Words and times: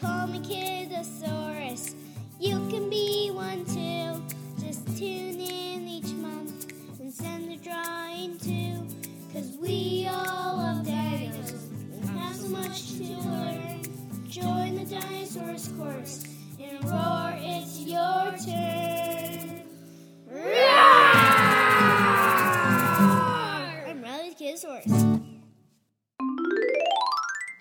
call 0.00 0.26
me 0.26 0.40
Kidosaurus. 0.40 1.94
You 2.38 2.56
can 2.68 2.90
be 2.90 3.30
one 3.32 3.64
too. 3.64 4.22
Just 4.64 4.86
tune 4.98 5.40
in 5.40 5.88
each 5.88 6.12
month 6.14 6.72
and 7.00 7.12
send 7.12 7.52
a 7.52 7.56
drawing 7.56 8.38
too. 8.38 8.86
Cause 9.32 9.56
we 9.60 10.06
all 10.10 10.56
love 10.56 10.86
dinos 10.86 11.52
and 11.92 12.04
have 12.18 12.36
so 12.36 12.48
much 12.48 12.92
to 12.98 13.04
learn. 13.04 13.82
Join 14.28 14.76
the 14.76 14.84
dinosaurs 14.84 15.68
course 15.78 16.24
and 16.60 16.84
roar, 16.84 17.32
it's 17.38 17.80
your 17.80 18.34
turn. 18.44 18.85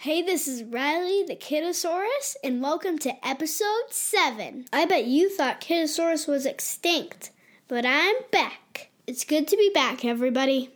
Hey, 0.06 0.22
this 0.22 0.48
is 0.48 0.64
Riley 0.64 1.24
the 1.24 1.36
Kidosaurus, 1.36 2.36
and 2.44 2.62
welcome 2.62 3.00
to 3.00 3.28
episode 3.28 3.90
7. 3.90 4.66
I 4.72 4.86
bet 4.86 5.06
you 5.06 5.32
thought 5.32 5.60
Kidosaurus 5.60 6.28
was 6.28 6.46
extinct, 6.46 7.32
but 7.68 7.88
I'm 7.88 8.14
back. 8.32 8.92
It's 9.08 9.26
good 9.26 9.48
to 9.48 9.58
be 9.58 9.72
back, 9.74 10.06
everybody. 10.06 10.70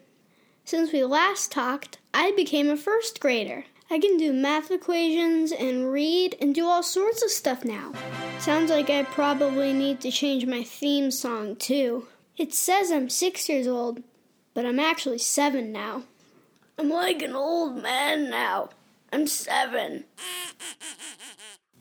Since 0.65 0.91
we 0.91 1.03
last 1.03 1.51
talked, 1.51 1.99
I 2.11 2.31
became 2.35 2.71
a 2.71 2.75
first 2.75 3.19
grader. 3.19 3.65
I 3.91 3.99
can 3.99 4.17
do 4.17 4.33
math 4.33 4.71
equations 4.71 5.51
and 5.51 5.91
read 5.91 6.35
and 6.41 6.55
do 6.55 6.65
all 6.65 6.81
sorts 6.81 7.21
of 7.21 7.29
stuff 7.29 7.63
now. 7.63 7.93
Sounds 8.39 8.71
like 8.71 8.89
I 8.89 9.03
probably 9.03 9.73
need 9.73 10.01
to 10.01 10.09
change 10.09 10.47
my 10.47 10.63
theme 10.63 11.11
song 11.11 11.55
too. 11.55 12.07
It 12.35 12.51
says 12.51 12.91
I'm 12.91 13.11
six 13.11 13.47
years 13.47 13.67
old, 13.67 14.01
but 14.55 14.65
I'm 14.65 14.79
actually 14.79 15.19
seven 15.19 15.71
now. 15.71 16.01
I'm 16.79 16.89
like 16.89 17.21
an 17.21 17.35
old 17.35 17.83
man 17.83 18.31
now. 18.31 18.69
I'm 19.11 19.27
seven. 19.27 20.05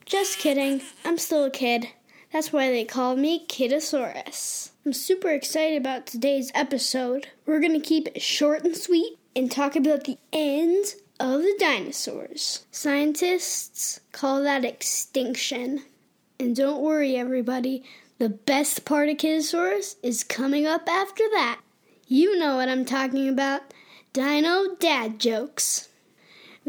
Just 0.05 0.39
kidding. 0.39 0.81
I'm 1.05 1.17
still 1.17 1.45
a 1.45 1.51
kid. 1.51 1.89
That's 2.31 2.53
why 2.53 2.69
they 2.69 2.85
call 2.85 3.15
me 3.15 3.45
Kidosaurus. 3.47 4.71
I'm 4.85 4.93
super 4.93 5.29
excited 5.29 5.77
about 5.77 6.07
today's 6.07 6.51
episode. 6.55 7.27
We're 7.45 7.59
going 7.59 7.79
to 7.79 7.87
keep 7.87 8.07
it 8.07 8.21
short 8.21 8.63
and 8.63 8.75
sweet 8.75 9.17
and 9.35 9.51
talk 9.51 9.75
about 9.75 10.05
the 10.05 10.17
end 10.33 10.95
of 11.19 11.41
the 11.41 11.55
dinosaurs. 11.59 12.65
Scientists 12.71 13.99
call 14.11 14.41
that 14.43 14.65
extinction. 14.65 15.83
And 16.39 16.55
don't 16.55 16.81
worry, 16.81 17.15
everybody, 17.15 17.83
the 18.17 18.29
best 18.29 18.85
part 18.85 19.09
of 19.09 19.17
Kidosaurus 19.17 19.95
is 20.01 20.23
coming 20.23 20.65
up 20.65 20.87
after 20.87 21.23
that. 21.33 21.59
You 22.07 22.37
know 22.39 22.55
what 22.55 22.69
I'm 22.69 22.85
talking 22.85 23.29
about 23.29 23.61
Dino 24.13 24.75
Dad 24.79 25.19
jokes. 25.19 25.88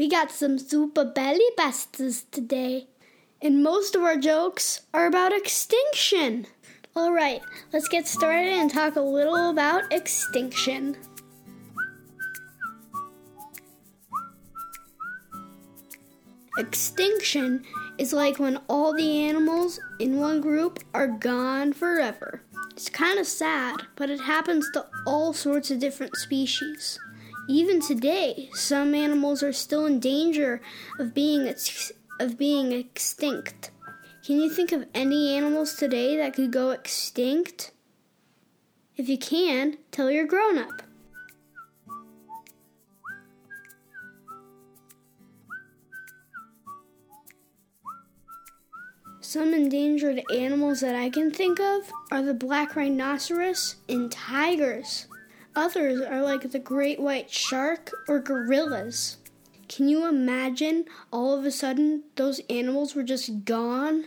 We 0.00 0.08
got 0.08 0.30
some 0.30 0.58
super 0.58 1.04
belly 1.04 1.44
busters 1.58 2.24
today. 2.30 2.86
And 3.42 3.62
most 3.62 3.94
of 3.94 4.02
our 4.02 4.16
jokes 4.16 4.80
are 4.94 5.04
about 5.04 5.30
extinction. 5.30 6.46
All 6.96 7.12
right, 7.12 7.42
let's 7.70 7.86
get 7.86 8.08
started 8.08 8.48
and 8.48 8.70
talk 8.70 8.96
a 8.96 9.02
little 9.02 9.50
about 9.50 9.92
extinction. 9.92 10.96
Extinction 16.56 17.62
is 17.98 18.14
like 18.14 18.38
when 18.38 18.58
all 18.70 18.94
the 18.94 19.18
animals 19.26 19.78
in 19.98 20.16
one 20.16 20.40
group 20.40 20.78
are 20.94 21.08
gone 21.08 21.74
forever. 21.74 22.40
It's 22.70 22.88
kind 22.88 23.18
of 23.18 23.26
sad, 23.26 23.82
but 23.96 24.08
it 24.08 24.20
happens 24.20 24.66
to 24.72 24.86
all 25.06 25.34
sorts 25.34 25.70
of 25.70 25.78
different 25.78 26.16
species. 26.16 26.98
Even 27.48 27.80
today, 27.80 28.50
some 28.52 28.94
animals 28.94 29.42
are 29.42 29.52
still 29.52 29.86
in 29.86 29.98
danger 29.98 30.60
of 30.98 31.14
being 31.14 31.48
ex- 31.48 31.92
of 32.20 32.36
being 32.36 32.72
extinct. 32.72 33.70
Can 34.24 34.40
you 34.40 34.50
think 34.50 34.72
of 34.72 34.86
any 34.94 35.34
animals 35.34 35.74
today 35.74 36.16
that 36.18 36.34
could 36.34 36.52
go 36.52 36.70
extinct? 36.70 37.72
If 38.96 39.08
you 39.08 39.16
can, 39.16 39.78
tell 39.90 40.10
your 40.10 40.26
grown 40.26 40.58
up. 40.58 40.82
Some 49.22 49.54
endangered 49.54 50.22
animals 50.34 50.80
that 50.80 50.96
I 50.96 51.08
can 51.08 51.30
think 51.30 51.60
of 51.60 51.92
are 52.10 52.22
the 52.22 52.34
black 52.34 52.74
rhinoceros 52.74 53.76
and 53.88 54.10
tigers. 54.10 55.06
Others 55.56 56.02
are 56.02 56.22
like 56.22 56.50
the 56.50 56.58
great 56.58 57.00
white 57.00 57.30
shark 57.30 57.90
or 58.06 58.20
gorillas. 58.20 59.16
Can 59.68 59.88
you 59.88 60.06
imagine 60.06 60.84
all 61.12 61.36
of 61.36 61.44
a 61.44 61.50
sudden 61.50 62.04
those 62.16 62.40
animals 62.48 62.94
were 62.94 63.02
just 63.02 63.44
gone? 63.44 64.06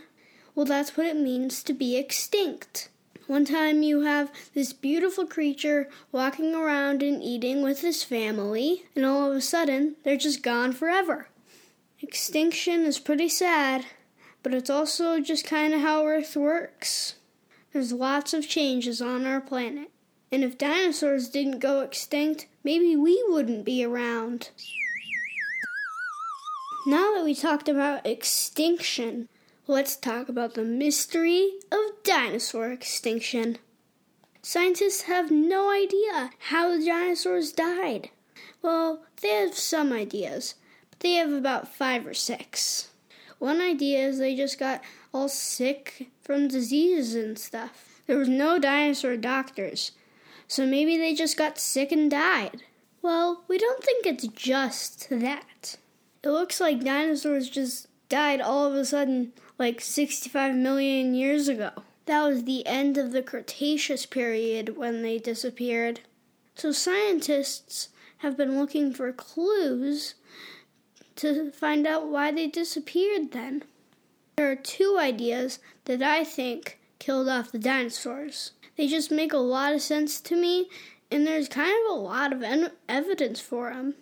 Well, 0.54 0.66
that's 0.66 0.96
what 0.96 1.06
it 1.06 1.16
means 1.16 1.62
to 1.64 1.72
be 1.72 1.96
extinct. 1.96 2.88
One 3.26 3.44
time 3.44 3.82
you 3.82 4.02
have 4.02 4.30
this 4.54 4.72
beautiful 4.72 5.26
creature 5.26 5.88
walking 6.12 6.54
around 6.54 7.02
and 7.02 7.22
eating 7.22 7.62
with 7.62 7.80
his 7.80 8.02
family, 8.02 8.84
and 8.94 9.04
all 9.04 9.30
of 9.30 9.36
a 9.36 9.40
sudden 9.40 9.96
they're 10.04 10.16
just 10.16 10.42
gone 10.42 10.72
forever. 10.72 11.28
Extinction 12.00 12.84
is 12.84 12.98
pretty 12.98 13.30
sad, 13.30 13.86
but 14.42 14.52
it's 14.52 14.68
also 14.68 15.20
just 15.20 15.46
kind 15.46 15.72
of 15.72 15.80
how 15.80 16.06
Earth 16.06 16.36
works. 16.36 17.14
There's 17.72 17.92
lots 17.92 18.34
of 18.34 18.46
changes 18.46 19.00
on 19.00 19.24
our 19.24 19.40
planet. 19.40 19.90
And 20.34 20.42
if 20.42 20.58
dinosaurs 20.58 21.28
didn't 21.28 21.60
go 21.60 21.82
extinct, 21.82 22.48
maybe 22.64 22.96
we 22.96 23.24
wouldn't 23.28 23.64
be 23.64 23.84
around. 23.84 24.50
Now 26.88 27.14
that 27.14 27.22
we 27.22 27.36
talked 27.36 27.68
about 27.68 28.04
extinction, 28.04 29.28
let's 29.68 29.94
talk 29.94 30.28
about 30.28 30.54
the 30.54 30.64
mystery 30.64 31.52
of 31.70 32.02
dinosaur 32.02 32.72
extinction. 32.72 33.58
Scientists 34.42 35.02
have 35.02 35.30
no 35.30 35.70
idea 35.70 36.32
how 36.48 36.76
the 36.76 36.84
dinosaurs 36.84 37.52
died. 37.52 38.10
Well, 38.60 39.04
they 39.22 39.28
have 39.28 39.54
some 39.54 39.92
ideas, 39.92 40.56
but 40.90 40.98
they 40.98 41.12
have 41.12 41.32
about 41.32 41.72
five 41.72 42.08
or 42.08 42.14
six. 42.14 42.88
One 43.38 43.60
idea 43.60 44.08
is 44.08 44.18
they 44.18 44.34
just 44.34 44.58
got 44.58 44.82
all 45.12 45.28
sick 45.28 46.10
from 46.20 46.48
diseases 46.48 47.14
and 47.14 47.38
stuff. 47.38 48.02
There 48.08 48.18
was 48.18 48.28
no 48.28 48.58
dinosaur 48.58 49.16
doctors, 49.16 49.92
so 50.48 50.66
maybe 50.66 50.96
they 50.96 51.14
just 51.14 51.36
got 51.36 51.58
sick 51.58 51.92
and 51.92 52.10
died. 52.10 52.62
Well, 53.02 53.42
we 53.48 53.58
don't 53.58 53.82
think 53.82 54.06
it's 54.06 54.26
just 54.28 55.08
that. 55.10 55.76
It 56.22 56.30
looks 56.30 56.60
like 56.60 56.84
dinosaurs 56.84 57.50
just 57.50 57.88
died 58.08 58.40
all 58.40 58.66
of 58.66 58.74
a 58.74 58.84
sudden 58.84 59.32
like 59.58 59.80
65 59.80 60.54
million 60.54 61.14
years 61.14 61.48
ago. 61.48 61.70
That 62.06 62.26
was 62.26 62.44
the 62.44 62.66
end 62.66 62.98
of 62.98 63.12
the 63.12 63.22
Cretaceous 63.22 64.06
period 64.06 64.76
when 64.76 65.02
they 65.02 65.18
disappeared. 65.18 66.00
So 66.54 66.72
scientists 66.72 67.88
have 68.18 68.36
been 68.36 68.58
looking 68.58 68.92
for 68.92 69.12
clues 69.12 70.14
to 71.16 71.50
find 71.52 71.86
out 71.86 72.08
why 72.08 72.30
they 72.30 72.46
disappeared 72.46 73.32
then. 73.32 73.64
There 74.36 74.50
are 74.50 74.56
two 74.56 74.98
ideas 74.98 75.58
that 75.84 76.02
I 76.02 76.24
think 76.24 76.78
killed 76.98 77.28
off 77.28 77.52
the 77.52 77.58
dinosaurs. 77.58 78.52
They 78.76 78.88
just 78.88 79.10
make 79.10 79.32
a 79.32 79.38
lot 79.38 79.72
of 79.72 79.82
sense 79.82 80.20
to 80.22 80.36
me, 80.36 80.68
and 81.10 81.26
there's 81.26 81.48
kind 81.48 81.74
of 81.86 81.96
a 81.96 82.00
lot 82.00 82.32
of 82.32 82.42
en- 82.42 82.72
evidence 82.88 83.40
for 83.40 83.70
them. 83.70 83.94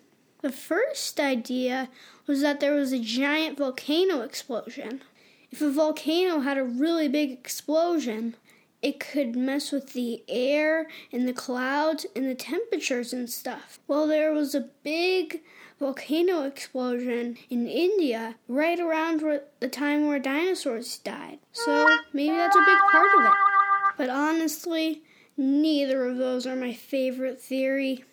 The 0.42 0.52
first 0.52 1.20
idea 1.20 1.88
was 2.26 2.40
that 2.40 2.60
there 2.60 2.74
was 2.74 2.92
a 2.92 2.98
giant 2.98 3.58
volcano 3.58 4.22
explosion. 4.22 5.02
If 5.50 5.60
a 5.60 5.70
volcano 5.70 6.40
had 6.40 6.58
a 6.58 6.64
really 6.64 7.08
big 7.08 7.30
explosion, 7.30 8.36
it 8.80 8.98
could 8.98 9.36
mess 9.36 9.70
with 9.70 9.92
the 9.92 10.24
air 10.28 10.88
and 11.12 11.28
the 11.28 11.32
clouds 11.32 12.06
and 12.16 12.28
the 12.28 12.34
temperatures 12.34 13.12
and 13.12 13.30
stuff. 13.30 13.78
Well, 13.86 14.08
there 14.08 14.32
was 14.32 14.54
a 14.54 14.68
big 14.82 15.42
volcano 15.78 16.42
explosion 16.42 17.36
in 17.50 17.68
India 17.68 18.36
right 18.48 18.80
around 18.80 19.22
the 19.60 19.68
time 19.68 20.06
where 20.06 20.18
dinosaurs 20.18 20.98
died. 20.98 21.38
So 21.52 21.98
maybe 22.12 22.34
that's 22.34 22.56
a 22.56 22.60
big 22.60 22.78
part 22.90 23.08
of 23.18 23.25
it. 23.25 23.51
But 23.96 24.10
honestly, 24.10 25.02
neither 25.36 26.06
of 26.06 26.16
those 26.16 26.46
are 26.46 26.56
my 26.56 26.72
favorite 26.72 27.40
theory. 27.40 28.04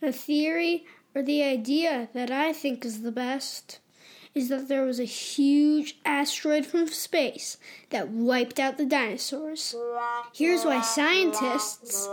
The 0.00 0.12
theory 0.12 0.86
or 1.14 1.22
the 1.22 1.42
idea 1.42 2.08
that 2.14 2.30
I 2.30 2.52
think 2.52 2.84
is 2.84 3.02
the 3.02 3.12
best 3.12 3.80
is 4.34 4.48
that 4.48 4.68
there 4.68 4.84
was 4.84 5.00
a 5.00 5.04
huge 5.04 5.98
asteroid 6.04 6.64
from 6.64 6.86
space 6.86 7.56
that 7.90 8.08
wiped 8.08 8.60
out 8.60 8.78
the 8.78 8.86
dinosaurs. 8.86 9.74
Here's 10.32 10.64
why 10.64 10.80
scientists 10.80 12.08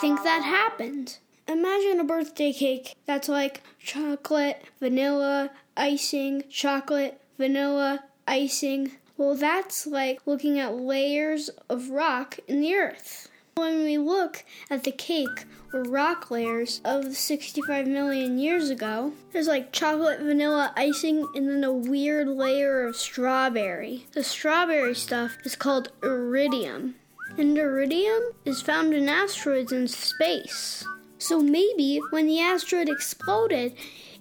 think 0.00 0.22
that 0.22 0.42
happened. 0.42 1.18
Imagine 1.48 2.00
a 2.00 2.04
birthday 2.04 2.52
cake 2.52 2.94
that's 3.06 3.28
like 3.28 3.62
chocolate, 3.78 4.62
vanilla, 4.80 5.50
icing, 5.76 6.44
chocolate, 6.48 7.20
vanilla, 7.38 8.04
icing. 8.26 8.92
Well, 9.16 9.36
that's 9.36 9.86
like 9.86 10.26
looking 10.26 10.58
at 10.58 10.74
layers 10.74 11.48
of 11.68 11.90
rock 11.90 12.38
in 12.48 12.60
the 12.60 12.74
earth. 12.74 13.28
When 13.54 13.84
we 13.84 13.96
look 13.98 14.44
at 14.68 14.82
the 14.82 14.90
cake 14.90 15.44
or 15.72 15.84
rock 15.84 16.32
layers 16.32 16.80
of 16.84 17.16
65 17.16 17.86
million 17.86 18.40
years 18.40 18.70
ago, 18.70 19.12
there's 19.32 19.46
like 19.46 19.70
chocolate 19.70 20.18
vanilla 20.18 20.72
icing 20.76 21.24
and 21.36 21.48
then 21.48 21.62
a 21.62 21.72
weird 21.72 22.26
layer 22.26 22.84
of 22.84 22.96
strawberry. 22.96 24.06
The 24.12 24.24
strawberry 24.24 24.96
stuff 24.96 25.36
is 25.44 25.54
called 25.54 25.92
iridium. 26.02 26.96
And 27.38 27.56
iridium 27.56 28.22
is 28.44 28.62
found 28.62 28.92
in 28.94 29.08
asteroids 29.08 29.70
in 29.70 29.86
space. 29.86 30.84
So 31.18 31.40
maybe 31.40 32.00
when 32.10 32.26
the 32.26 32.40
asteroid 32.40 32.88
exploded, 32.88 33.74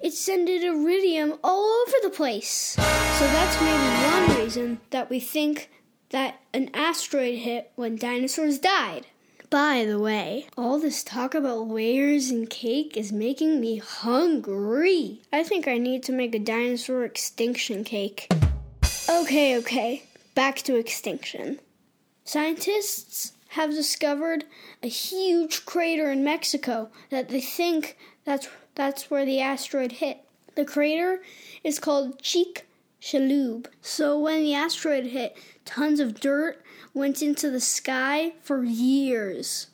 it 0.04 0.14
sent 0.14 0.50
iridium 0.50 1.40
all 1.44 1.64
over 1.64 1.98
the 2.04 2.10
place. 2.10 2.76
So 2.76 3.26
that's 3.28 3.60
maybe 3.62 4.38
one 4.38 4.44
reason 4.44 4.82
that 4.90 5.10
we 5.10 5.22
think 5.22 5.70
that 6.10 6.42
an 6.54 6.70
asteroid 6.74 7.40
hit 7.40 7.72
when 7.76 7.96
dinosaurs 7.96 8.60
died. 8.60 9.08
By 9.50 9.86
the 9.86 10.00
way, 10.00 10.48
all 10.58 10.78
this 10.78 11.06
talk 11.06 11.34
about 11.34 11.70
layers 11.70 12.30
and 12.30 12.50
cake 12.50 12.98
is 12.98 13.14
making 13.14 13.62
me 13.62 13.78
hungry. 13.78 15.22
I 15.32 15.44
think 15.44 15.70
I 15.70 15.78
need 15.78 16.04
to 16.04 16.12
make 16.12 16.36
a 16.36 16.40
dinosaur 16.40 17.06
extinction 17.06 17.86
cake. 17.86 18.30
Okay, 19.10 19.58
okay, 19.58 20.04
back 20.36 20.58
to 20.64 20.76
extinction. 20.76 21.60
Scientists 22.26 23.34
have 23.50 23.70
discovered 23.70 24.44
a 24.82 24.88
huge 24.88 25.66
crater 25.66 26.12
in 26.12 26.24
Mexico 26.24 26.90
that 27.10 27.30
they 27.30 27.42
think 27.42 27.96
that's 28.26 28.48
that's 28.76 29.10
where 29.10 29.26
the 29.26 29.40
asteroid 29.40 29.94
hit. 29.94 30.20
The 30.56 30.66
crater 30.66 31.22
is 31.64 31.80
called 31.80 32.22
Chicxulub. 32.22 33.68
So 33.82 34.20
when 34.20 34.44
the 34.44 34.54
asteroid 34.54 35.08
hit, 35.08 35.38
tons 35.66 36.00
of 36.00 36.20
dirt 36.20 36.64
went 36.94 37.22
into 37.22 37.50
the 37.50 37.60
sky 37.60 38.34
for 38.42 38.64
years. 38.64 39.68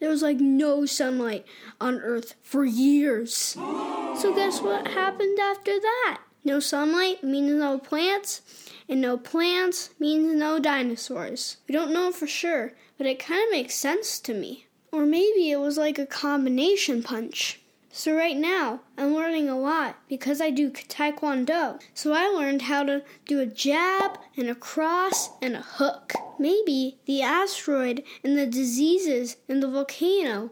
There 0.00 0.10
was 0.10 0.22
like 0.22 0.38
no 0.38 0.86
sunlight 0.86 1.44
on 1.80 2.00
Earth 2.00 2.34
for 2.42 2.64
years. 2.64 3.32
So 3.32 4.32
guess 4.34 4.60
what 4.60 4.88
happened 4.88 5.38
after 5.40 5.72
that? 5.80 6.20
No 6.44 6.60
sunlight 6.60 7.24
means 7.24 7.52
no 7.52 7.78
plants, 7.78 8.42
and 8.88 9.00
no 9.00 9.16
plants 9.18 9.90
means 9.98 10.34
no 10.34 10.58
dinosaurs. 10.58 11.56
We 11.66 11.72
don't 11.72 11.92
know 11.92 12.12
for 12.12 12.26
sure, 12.26 12.74
but 12.96 13.06
it 13.06 13.18
kind 13.18 13.42
of 13.42 13.50
makes 13.50 13.74
sense 13.74 14.20
to 14.20 14.34
me. 14.34 14.66
Or 14.92 15.04
maybe 15.04 15.50
it 15.50 15.60
was 15.60 15.76
like 15.76 15.98
a 15.98 16.06
combination 16.06 17.02
punch. 17.02 17.57
So 17.90 18.14
right 18.14 18.36
now, 18.36 18.80
I'm 18.96 19.14
learning 19.14 19.48
a 19.48 19.58
lot 19.58 19.96
because 20.08 20.40
I 20.40 20.50
do 20.50 20.70
taekwondo. 20.70 21.80
So 21.94 22.12
I 22.12 22.28
learned 22.28 22.62
how 22.62 22.84
to 22.84 23.02
do 23.26 23.40
a 23.40 23.46
jab 23.46 24.18
and 24.36 24.48
a 24.48 24.54
cross 24.54 25.30
and 25.40 25.56
a 25.56 25.62
hook. 25.62 26.12
Maybe 26.38 26.98
the 27.06 27.22
asteroid 27.22 28.04
and 28.22 28.36
the 28.38 28.46
diseases 28.46 29.36
and 29.48 29.62
the 29.62 29.68
volcano 29.68 30.50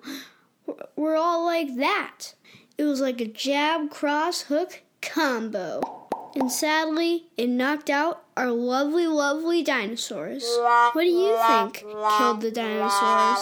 were 0.96 1.16
all 1.16 1.44
like 1.44 1.76
that. 1.76 2.34
It 2.78 2.84
was 2.84 3.00
like 3.00 3.20
a 3.20 3.26
jab, 3.26 3.90
cross, 3.90 4.42
hook 4.42 4.82
combo. 5.00 5.80
And 6.34 6.52
sadly, 6.52 7.28
it 7.38 7.48
knocked 7.48 7.88
out 7.88 8.24
our 8.36 8.50
lovely, 8.50 9.06
lovely 9.06 9.62
dinosaurs. 9.62 10.44
What 10.92 11.02
do 11.02 11.08
you 11.08 11.34
think 11.48 11.84
killed 12.18 12.42
the 12.42 12.50
dinosaurs? 12.50 13.38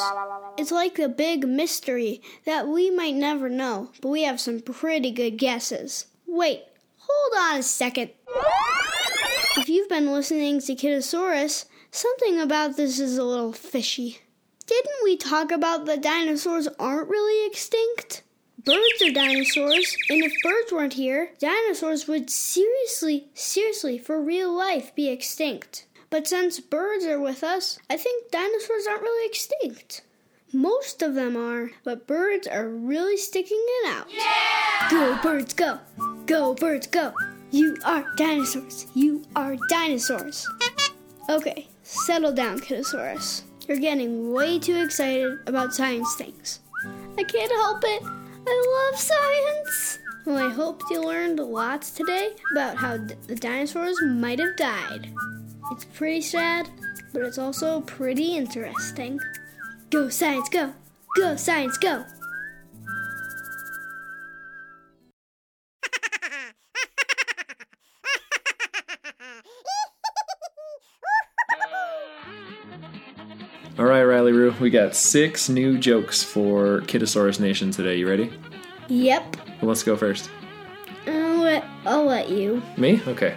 It's 0.56 0.70
like 0.70 1.00
a 1.00 1.08
big 1.08 1.48
mystery 1.48 2.22
that 2.44 2.68
we 2.68 2.88
might 2.88 3.16
never 3.16 3.48
know, 3.48 3.90
but 4.00 4.08
we 4.08 4.22
have 4.22 4.40
some 4.40 4.60
pretty 4.60 5.10
good 5.10 5.32
guesses. 5.32 6.06
Wait, 6.26 6.62
hold 6.96 7.52
on 7.52 7.58
a 7.58 7.62
second. 7.62 8.10
If 9.56 9.68
you've 9.68 9.88
been 9.88 10.12
listening 10.12 10.60
to 10.60 10.74
Kidosaurus, 10.74 11.64
something 11.90 12.40
about 12.40 12.76
this 12.76 13.00
is 13.00 13.18
a 13.18 13.24
little 13.24 13.52
fishy. 13.52 14.18
Didn't 14.66 15.02
we 15.02 15.16
talk 15.16 15.50
about 15.50 15.86
the 15.86 15.96
dinosaurs 15.96 16.68
aren't 16.78 17.08
really 17.08 17.46
extinct? 17.48 18.22
Birds 18.64 19.02
are 19.02 19.12
dinosaurs, 19.12 19.96
and 20.08 20.22
if 20.22 20.32
birds 20.42 20.72
weren't 20.72 20.94
here, 20.94 21.32
dinosaurs 21.38 22.06
would 22.06 22.30
seriously, 22.30 23.28
seriously, 23.34 23.98
for 23.98 24.22
real 24.22 24.52
life, 24.56 24.94
be 24.94 25.08
extinct. 25.08 25.86
But 26.10 26.28
since 26.28 26.60
birds 26.60 27.04
are 27.04 27.20
with 27.20 27.42
us, 27.42 27.78
I 27.90 27.96
think 27.96 28.30
dinosaurs 28.30 28.86
aren't 28.88 29.02
really 29.02 29.26
extinct. 29.26 30.02
Most 30.54 31.02
of 31.02 31.14
them 31.14 31.36
are, 31.36 31.72
but 31.82 32.06
birds 32.06 32.46
are 32.46 32.68
really 32.68 33.16
sticking 33.16 33.60
it 33.60 33.88
out. 33.88 34.06
Yeah! 34.08 34.88
Go, 34.88 35.18
birds, 35.20 35.52
go! 35.52 35.80
Go, 36.26 36.54
birds, 36.54 36.86
go! 36.86 37.12
You 37.50 37.76
are 37.84 38.04
dinosaurs! 38.16 38.86
You 38.94 39.24
are 39.34 39.56
dinosaurs! 39.68 40.48
Okay, 41.28 41.66
settle 41.82 42.30
down, 42.32 42.60
Kidosaurus. 42.60 43.42
You're 43.66 43.78
getting 43.78 44.32
way 44.32 44.60
too 44.60 44.76
excited 44.76 45.40
about 45.48 45.74
science 45.74 46.14
things. 46.14 46.60
I 47.18 47.24
can't 47.24 47.50
help 47.50 47.82
it. 47.84 48.02
I 48.46 48.90
love 48.92 49.00
science. 49.00 49.98
Well, 50.24 50.38
I 50.38 50.52
hope 50.52 50.82
you 50.88 51.02
learned 51.02 51.40
lots 51.40 51.90
today 51.90 52.30
about 52.52 52.76
how 52.76 52.98
d- 52.98 53.16
the 53.26 53.34
dinosaurs 53.34 54.00
might 54.02 54.38
have 54.38 54.56
died. 54.56 55.12
It's 55.72 55.84
pretty 55.84 56.20
sad, 56.20 56.70
but 57.12 57.22
it's 57.22 57.38
also 57.38 57.80
pretty 57.80 58.36
interesting. 58.36 59.18
Go, 59.94 60.08
science, 60.08 60.48
go! 60.48 60.72
Go, 61.16 61.36
science, 61.36 61.78
go! 61.78 61.98
All 73.78 73.84
right, 73.84 74.02
Riley 74.02 74.32
Roo, 74.32 74.52
we 74.58 74.70
got 74.70 74.96
six 74.96 75.48
new 75.48 75.78
jokes 75.78 76.24
for 76.24 76.80
Kidosaurus 76.80 77.38
Nation 77.38 77.70
today. 77.70 77.96
You 77.96 78.08
ready? 78.08 78.32
Yep. 78.88 79.36
Well, 79.62 79.68
let's 79.68 79.84
go 79.84 79.96
first. 79.96 80.28
Mm, 81.06 81.24
I'll 81.24 81.38
let, 81.38 81.64
I'll 81.86 82.04
let 82.04 82.30
you. 82.30 82.60
Me? 82.76 83.00
Okay. 83.06 83.36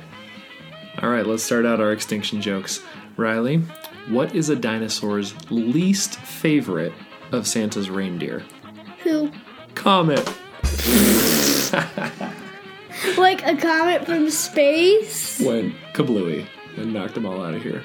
All 1.04 1.10
right, 1.10 1.28
let's 1.28 1.44
start 1.44 1.68
out 1.68 1.80
our 1.80 1.92
extinction 1.92 2.42
jokes. 2.42 2.82
Riley, 3.16 3.62
what 4.10 4.36
is 4.36 4.50
a 4.50 4.56
dinosaur's 4.56 5.34
least 5.52 6.20
favorite 6.20 6.94
of 7.32 7.48
Santa's 7.48 7.90
reindeer? 7.90 8.44
Who? 9.04 9.32
Comet. 9.76 10.28
Like 13.18 13.46
a 13.46 13.56
comet 13.56 14.06
from 14.06 14.30
space? 14.30 15.40
Went 15.40 15.76
kablooey 15.94 16.48
and 16.78 16.94
knocked 16.94 17.14
them 17.14 17.26
all 17.26 17.44
out 17.44 17.54
of 17.54 17.62
here. 17.62 17.84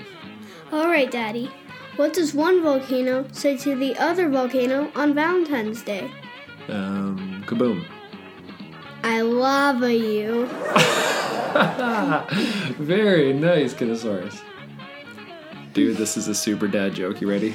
Alright, 0.73 1.11
Daddy. 1.11 1.51
What 1.97 2.15
does 2.15 2.35
one 2.35 2.63
volcano 2.63 3.27
say 3.33 3.57
to 3.59 3.77
the 3.77 3.97
other 3.99 4.29
volcano 4.29 4.91
on 4.95 5.15
Valentine's 5.15 5.83
Day? 5.83 6.11
Um, 6.69 7.45
kaboom. 7.47 7.85
I 9.03 9.21
lava 9.21 9.93
you. 9.93 10.47
Very 12.79 13.35
nice, 13.35 13.75
Kidosaurus. 13.75 14.41
Dude, 15.73 15.97
this 15.97 16.17
is 16.17 16.29
a 16.29 16.35
super 16.35 16.69
dad 16.69 16.95
joke. 16.95 17.21
You 17.21 17.29
ready? 17.29 17.55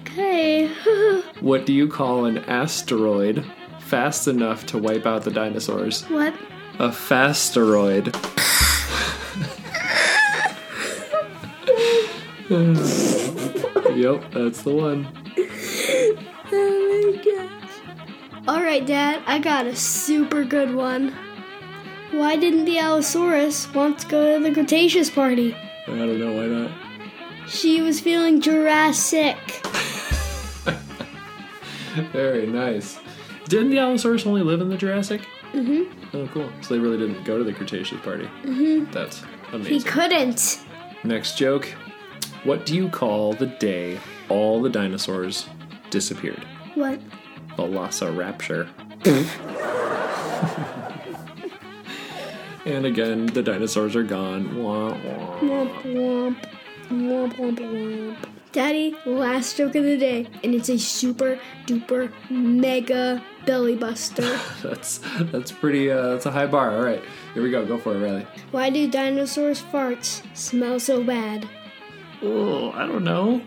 Okay. 0.00 0.70
What 1.40 1.64
do 1.64 1.72
you 1.72 1.88
call 1.88 2.26
an 2.26 2.38
asteroid 2.40 3.46
fast 3.78 4.28
enough 4.28 4.66
to 4.66 4.76
wipe 4.78 5.06
out 5.06 5.22
the 5.24 5.30
dinosaurs? 5.30 6.02
what? 6.04 6.34
A 6.78 6.92
fasteroid. 6.92 8.14
yep, 13.94 14.24
that's 14.32 14.62
the 14.62 14.74
one. 14.74 15.06
Oh 16.52 17.12
my 17.12 17.22
gosh. 17.22 18.48
Alright, 18.48 18.84
Dad, 18.84 19.22
I 19.24 19.38
got 19.38 19.66
a 19.66 19.76
super 19.76 20.42
good 20.44 20.74
one. 20.74 21.14
Why 22.10 22.34
didn't 22.34 22.64
the 22.64 22.78
Allosaurus 22.78 23.72
want 23.72 24.00
to 24.00 24.08
go 24.08 24.36
to 24.36 24.42
the 24.42 24.52
Cretaceous 24.52 25.10
party? 25.10 25.54
I 25.86 25.90
don't 25.90 26.18
know 26.18 26.32
why 26.32 26.46
not. 26.46 26.89
She 27.50 27.82
was 27.82 28.00
feeling 28.00 28.40
Jurassic. 28.40 29.36
Very 32.12 32.46
nice. 32.46 33.00
Didn't 33.48 33.70
the 33.70 33.80
Allosaurus 33.80 34.24
only 34.24 34.42
live 34.42 34.60
in 34.60 34.68
the 34.68 34.76
Jurassic? 34.76 35.22
Mm-hmm. 35.52 36.16
Oh, 36.16 36.28
cool. 36.28 36.48
So 36.60 36.74
they 36.74 36.80
really 36.80 36.96
didn't 36.96 37.24
go 37.24 37.38
to 37.38 37.44
the 37.44 37.52
Cretaceous 37.52 38.00
party. 38.02 38.26
Mm-hmm. 38.44 38.92
That's 38.92 39.24
amazing. 39.52 39.74
He 39.74 39.82
couldn't. 39.82 40.64
Next 41.02 41.36
joke. 41.36 41.66
What 42.44 42.64
do 42.64 42.76
you 42.76 42.88
call 42.88 43.32
the 43.32 43.46
day 43.46 43.98
all 44.28 44.62
the 44.62 44.70
dinosaurs 44.70 45.48
disappeared? 45.90 46.44
What? 46.74 47.00
Velociraptor. 47.56 48.68
and 52.64 52.86
again, 52.86 53.26
the 53.26 53.42
dinosaurs 53.42 53.96
are 53.96 54.04
gone. 54.04 54.62
Wah, 54.62 54.90
wah. 54.90 55.40
Womp 55.40 55.82
womp. 55.82 56.36
Womp 56.90 57.34
womp 57.34 57.58
womp. 57.58 58.16
Daddy, 58.52 58.96
last 59.06 59.56
joke 59.56 59.76
of 59.76 59.84
the 59.84 59.96
day, 59.96 60.26
and 60.42 60.52
it's 60.56 60.68
a 60.68 60.76
super 60.76 61.38
duper 61.66 62.10
mega 62.28 63.22
belly 63.46 63.76
buster. 63.76 64.40
That's 64.62 64.98
that's 65.30 65.52
pretty. 65.52 65.88
Uh, 65.90 66.08
that's 66.08 66.26
a 66.26 66.32
high 66.32 66.46
bar. 66.46 66.74
All 66.76 66.82
right, 66.82 67.02
here 67.32 67.44
we 67.44 67.50
go. 67.52 67.64
Go 67.64 67.78
for 67.78 67.94
it, 67.94 68.00
Riley. 68.00 68.26
Why 68.50 68.70
do 68.70 68.90
dinosaurs' 68.90 69.62
farts 69.62 70.22
smell 70.36 70.80
so 70.80 71.04
bad? 71.04 71.48
Oh, 72.22 72.72
I 72.72 72.86
don't 72.86 73.04
know. 73.04 73.40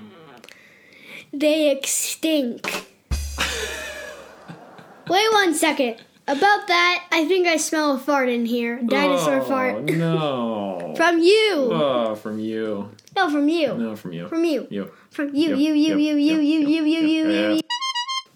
they 1.34 1.70
extinct. 1.70 2.66
Wait 5.10 5.32
one 5.34 5.54
second. 5.54 5.98
About 6.26 6.68
that, 6.68 7.06
I 7.12 7.26
think 7.28 7.48
I 7.48 7.58
smell 7.58 7.96
a 7.96 8.00
fart 8.00 8.30
in 8.30 8.46
here. 8.46 8.82
Dinosaur 8.82 9.42
oh, 9.42 9.44
fart. 9.44 9.84
No. 9.84 10.94
From 10.98 11.20
you. 11.20 11.70
Oh, 11.74 12.16
from 12.16 12.40
you. 12.40 12.92
No, 13.16 13.30
from 13.30 13.48
you. 13.48 13.74
No, 13.78 13.96
from 13.96 14.14
you. 14.14 14.28
From 14.28 14.44
you. 14.44 14.68
You. 14.70 14.92
From 15.10 15.34
you, 15.34 15.56
you, 15.56 15.74
you, 15.74 15.98
you, 15.98 16.16
you, 16.16 16.40
you, 16.40 16.60
you, 16.60 16.84
you, 16.86 17.02
you, 17.02 17.52
you. 17.54 17.62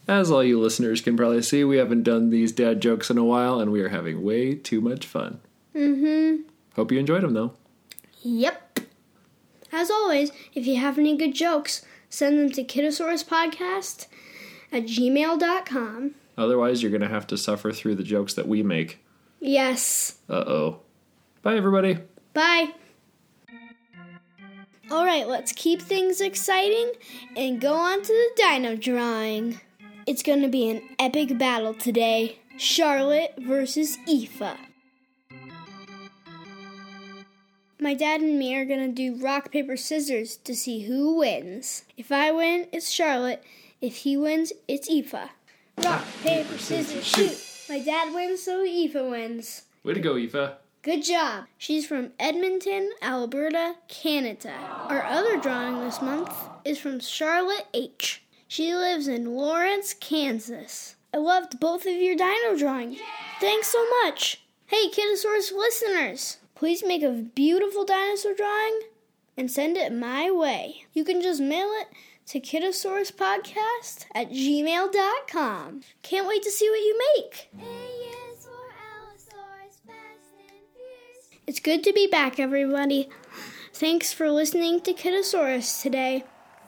As 0.08 0.32
all 0.32 0.44
you 0.44 0.60
listeners 0.60 1.02
can 1.02 1.18
probably 1.18 1.42
see, 1.42 1.64
we 1.64 1.78
haven't 1.78 2.04
done 2.04 2.30
these 2.30 2.52
dad 2.52 2.82
jokes 2.82 3.10
in 3.10 3.18
a 3.18 3.26
while, 3.26 3.60
and 3.60 3.72
we 3.72 3.82
are 3.82 3.90
having 3.90 4.24
way 4.24 4.56
too 4.56 4.80
much 4.80 5.06
fun. 5.06 5.42
Mm-hmm. 5.76 6.44
Hope 6.76 6.92
you 6.92 7.00
enjoyed 7.00 7.24
them, 7.24 7.34
though. 7.34 7.54
Yep. 8.22 8.80
As 9.72 9.92
always, 9.92 10.32
if 10.54 10.66
you 10.66 10.78
have 10.78 10.98
any 10.98 11.18
good 11.18 11.34
jokes, 11.36 11.86
send 12.10 12.40
them 12.40 12.52
to 12.52 12.64
kidosauruspodcast 12.64 14.08
at 14.72 14.84
gmail.com. 14.84 16.16
Otherwise, 16.38 16.82
you're 16.82 16.92
going 16.92 17.02
to 17.02 17.08
have 17.10 17.28
to 17.28 17.38
suffer 17.38 17.72
through 17.72 17.96
the 17.96 18.04
jokes 18.04 18.34
that 18.36 18.48
we 18.48 18.64
make. 18.64 19.04
Yes. 19.40 20.18
Uh 20.30 20.44
oh. 20.48 20.80
Bye, 21.42 21.56
everybody. 21.58 22.00
Bye. 22.34 22.74
All 24.90 25.06
right, 25.06 25.28
let's 25.28 25.52
keep 25.52 25.82
things 25.82 26.22
exciting 26.22 26.94
and 27.36 27.60
go 27.60 27.74
on 27.74 28.02
to 28.02 28.08
the 28.08 28.30
dino 28.38 28.78
drawing. 28.78 29.60
It's 30.06 30.24
going 30.24 30.42
to 30.44 30.48
be 30.48 30.70
an 30.70 30.82
epic 30.98 31.38
battle 31.38 31.74
today 31.74 32.40
Charlotte 32.58 33.34
versus 33.38 33.98
Aoife. 34.08 34.58
My 37.82 37.94
dad 37.94 38.22
and 38.22 38.40
me 38.40 38.56
are 38.56 38.64
going 38.64 38.88
to 38.88 38.94
do 38.94 39.22
rock, 39.22 39.52
paper, 39.52 39.76
scissors 39.76 40.38
to 40.38 40.56
see 40.56 40.86
who 40.86 41.18
wins. 41.18 41.84
If 41.98 42.10
I 42.10 42.32
win, 42.32 42.68
it's 42.72 42.90
Charlotte. 42.90 43.44
If 43.82 43.98
he 43.98 44.16
wins, 44.16 44.54
it's 44.70 44.90
Aoife. 44.90 45.30
Rock, 45.84 46.06
paper, 46.24 46.58
scissors, 46.58 47.06
shoot. 47.06 47.38
My 47.68 47.80
dad 47.80 48.14
wins, 48.14 48.42
so 48.42 48.64
Aoife 48.64 48.96
wins. 48.96 49.64
Way 49.84 49.96
to 49.96 50.00
go, 50.00 50.16
Aoife. 50.16 50.54
Good 50.88 51.04
job. 51.04 51.48
She's 51.58 51.86
from 51.86 52.14
Edmonton, 52.18 52.92
Alberta, 53.02 53.76
Canada. 53.90 54.54
Our 54.88 55.04
other 55.04 55.36
drawing 55.36 55.82
this 55.82 56.02
month 56.02 56.34
is 56.64 56.80
from 56.80 57.02
Charlotte 57.02 57.68
H. 57.74 58.24
She 58.48 58.74
lives 58.74 59.10
in 59.10 59.36
Lawrence, 59.36 59.94
Kansas. 59.94 60.96
I 61.14 61.18
loved 61.18 61.60
both 61.60 61.86
of 61.86 61.92
your 61.92 62.16
dino 62.16 62.58
drawings. 62.58 63.00
Thanks 63.42 63.68
so 63.68 63.86
much. 64.02 64.40
Hey, 64.68 64.90
Kidosaurus 64.90 65.52
listeners, 65.52 66.38
please 66.56 66.86
make 66.86 67.04
a 67.04 67.12
beautiful 67.12 67.84
dinosaur 67.84 68.34
drawing 68.34 68.80
and 69.36 69.52
send 69.52 69.76
it 69.76 69.92
my 69.92 70.32
way. 70.32 70.86
You 70.94 71.04
can 71.04 71.22
just 71.22 71.42
mail 71.42 71.68
it 71.82 71.88
to 72.28 72.40
kidosauruspodcast 72.40 74.06
at 74.16 74.32
gmail.com. 74.32 75.82
Can't 76.02 76.28
wait 76.30 76.44
to 76.44 76.52
see 76.52 76.70
what 76.70 76.80
you 76.80 77.02
make. 77.18 77.50
It's 81.48 81.62
good 81.62 81.82
to 81.86 81.94
be 81.94 82.08
back, 82.08 82.42
everybody. 82.42 83.08
Thanks 83.72 84.12
for 84.12 84.30
listening 84.30 84.82
to 84.82 84.92
Kidosaurus 84.92 85.82
today. 85.82 86.26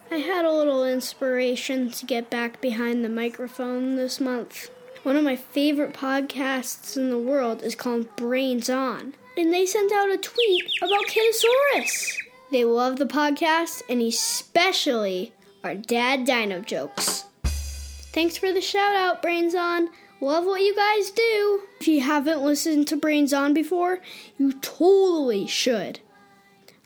I 0.09 0.19
had 0.19 0.45
a 0.45 0.53
little 0.53 0.85
inspiration 0.85 1.91
to 1.91 2.05
get 2.05 2.29
back 2.29 2.61
behind 2.61 3.03
the 3.03 3.09
microphone 3.09 3.97
this 3.97 4.21
month. 4.21 4.69
One 5.03 5.17
of 5.17 5.25
my 5.25 5.35
favorite 5.35 5.93
podcasts 5.93 6.95
in 6.95 7.09
the 7.09 7.17
world 7.17 7.61
is 7.61 7.75
called 7.75 8.15
Brains 8.15 8.69
On, 8.69 9.15
and 9.35 9.51
they 9.51 9.65
sent 9.65 9.91
out 9.91 10.11
a 10.11 10.17
tweet 10.17 10.71
about 10.81 11.07
Kidosaurus. 11.07 12.15
They 12.49 12.63
love 12.63 12.99
the 12.99 13.05
podcast, 13.05 13.81
and 13.89 14.01
especially 14.01 15.33
our 15.61 15.75
dad 15.75 16.23
dino 16.23 16.61
jokes. 16.61 17.25
Thanks 17.43 18.37
for 18.37 18.53
the 18.53 18.61
shout 18.61 18.95
out, 18.95 19.21
Brains 19.21 19.55
On. 19.55 19.89
Love 20.21 20.45
what 20.45 20.61
you 20.61 20.75
guys 20.75 21.11
do. 21.11 21.61
If 21.79 21.87
you 21.87 22.01
haven't 22.01 22.43
listened 22.43 22.89
to 22.89 22.97
Brains 22.97 23.33
On 23.33 23.53
before, 23.53 23.99
you 24.37 24.51
totally 24.51 25.47
should. 25.47 26.01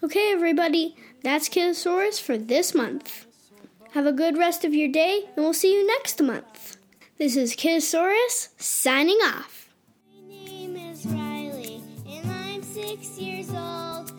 Okay, 0.03 0.31
everybody, 0.31 0.95
that's 1.23 1.49
Kidosaurus 1.49 2.21
for 2.21 2.37
this 2.37 2.75
month. 2.75 3.25
Have 3.93 4.05
a 4.05 4.11
good 4.11 4.37
rest 4.37 4.63
of 4.63 4.75
your 4.75 4.87
day, 4.87 5.23
and 5.35 5.43
we'll 5.43 5.53
see 5.53 5.73
you 5.73 5.87
next 5.87 6.21
month. 6.21 6.77
This 7.17 7.35
is 7.35 7.55
Kidosaurus 7.55 8.49
signing 8.61 9.17
off. 9.23 9.69
My 10.11 10.35
name 10.35 10.75
is 10.75 11.03
Riley, 11.07 11.81
and 12.07 12.31
I'm 12.31 12.61
six 12.61 13.17
years 13.17 13.49
old. 13.49 14.11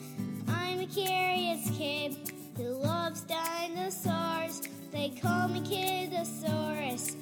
I'm 0.49 0.81
a 0.81 0.87
curious 0.87 1.71
kid 1.79 2.17
who 2.57 2.65
loves 2.65 3.21
dinosaurs. 3.21 4.63
They 4.91 5.11
call 5.11 5.47
me 5.49 5.61
Kidosaurus. 5.61 7.15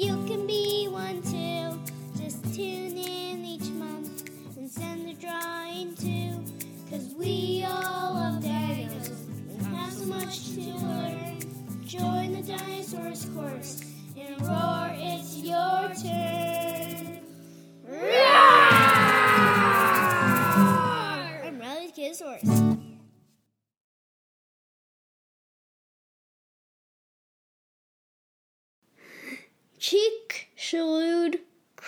You 0.00 0.16
can 0.24 0.46
be 0.46 0.88
one 0.88 1.20
too. 1.20 1.78
Just 2.18 2.42
tune 2.54 2.96
in 2.96 3.44
each 3.44 3.68
month 3.68 4.30
and 4.56 4.70
send 4.70 5.06
a 5.10 5.12
drawing 5.12 5.94
too. 5.94 6.42
Cause 6.88 7.14
we 7.18 7.66
all 7.68 8.14
love 8.14 8.42
dinos 8.42 9.10
and 9.50 9.76
have 9.76 9.92
so 9.92 10.06
much 10.06 10.54
to 10.54 10.60
learn. 10.78 11.40
Join 11.84 12.32
the 12.32 12.40
dinosaurs 12.40 13.09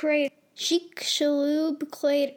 Crate. 0.03 0.33
Chicxulub 0.57 1.89
Clade. 1.89 2.35